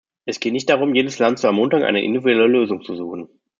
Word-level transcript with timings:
Es 0.25 0.39
geht 0.39 0.53
nicht 0.53 0.67
darum, 0.67 0.95
jedes 0.95 1.19
Land 1.19 1.37
zu 1.37 1.45
ermuntern, 1.45 1.83
eine 1.83 2.03
individuelle 2.03 2.47
Lösung 2.47 2.81
zu 2.81 2.95
suchen. 2.95 3.29